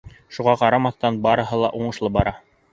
[0.37, 2.37] Шуға ҡарамаҫтан, барыһы ла уңышлы бара.